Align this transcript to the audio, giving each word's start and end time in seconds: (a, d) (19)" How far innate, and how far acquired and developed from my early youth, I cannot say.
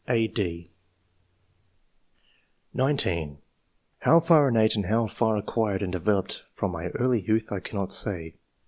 (a, 0.09 0.25
d) 0.27 0.71
(19)" 2.73 3.37
How 3.99 4.19
far 4.19 4.47
innate, 4.49 4.75
and 4.75 4.87
how 4.87 5.05
far 5.05 5.37
acquired 5.37 5.83
and 5.83 5.91
developed 5.91 6.43
from 6.51 6.71
my 6.71 6.87
early 6.95 7.21
youth, 7.21 7.51
I 7.51 7.59
cannot 7.59 7.93
say. 7.93 8.33